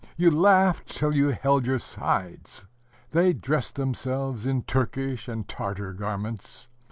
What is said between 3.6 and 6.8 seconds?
themselves in Turkish and Tartar garments.